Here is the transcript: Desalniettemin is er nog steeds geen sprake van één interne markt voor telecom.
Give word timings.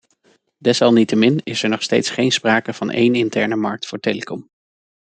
Desalniettemin 0.57 1.41
is 1.43 1.63
er 1.63 1.69
nog 1.69 1.81
steeds 1.81 2.09
geen 2.09 2.31
sprake 2.31 2.73
van 2.73 2.91
één 2.91 3.15
interne 3.15 3.55
markt 3.55 3.85
voor 3.87 3.99
telecom. 3.99 4.49